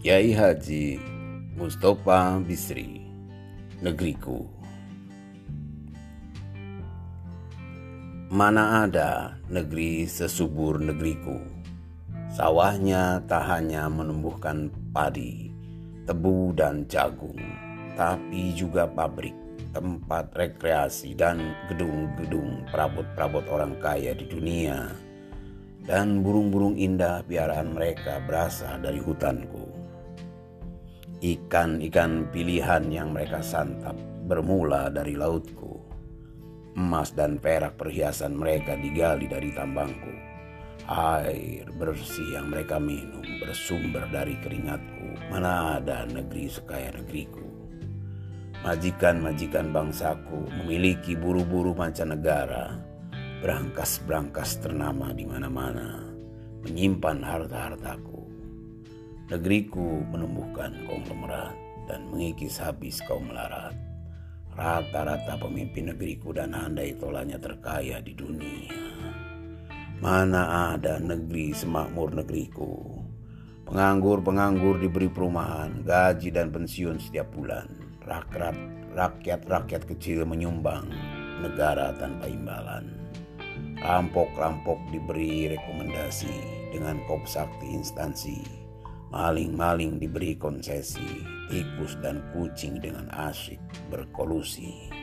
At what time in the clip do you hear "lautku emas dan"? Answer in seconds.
35.12-37.36